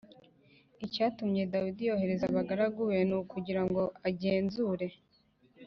Icyatumye 0.85 1.41
dawidi 1.51 1.83
yohereza 1.89 2.25
abagaragu 2.27 2.79
be 2.89 2.97
ni 3.09 3.15
ukugira 3.21 3.61
ngo 3.67 3.83
agenzure 4.07 4.87